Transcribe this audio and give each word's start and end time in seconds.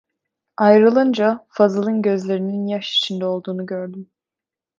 Ayrılınca 0.57 1.45
Fazıl'ın 1.49 2.01
gözlerinin 2.01 2.67
yaş 2.67 2.97
içinde 2.97 3.25
olduğunu 3.25 3.65
gördüm. 3.65 4.09